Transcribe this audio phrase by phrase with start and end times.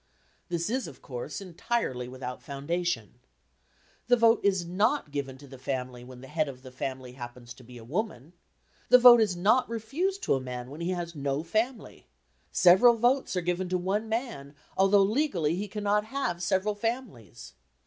[0.49, 3.19] This is, of course, entirely without foundation.
[4.07, 7.53] The vote is not given to the family when the head of the family happens
[7.53, 8.33] to be a woman;
[8.89, 12.07] the vote is not refused to a man when he has no family;
[12.51, 17.53] several votes are given to one man, although legally he cannot have several families.